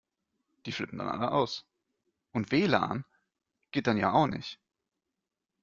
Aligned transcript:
Die 0.65 0.71
flippen 0.71 0.97
dann 0.97 1.07
alle 1.09 1.29
aus. 1.29 1.63
Und 2.33 2.51
W-Lan 2.51 3.05
geht 3.71 3.85
dann 3.85 3.97
ja 3.97 4.13
auch 4.13 4.25
nicht. 4.25 4.59